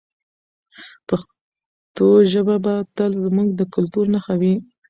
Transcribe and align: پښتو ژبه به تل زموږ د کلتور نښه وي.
پښتو 1.07 2.07
ژبه 2.31 2.55
به 2.63 2.73
تل 2.95 3.11
زموږ 3.25 3.47
د 3.59 3.61
کلتور 3.73 4.05
نښه 4.13 4.35
وي. 4.41 4.53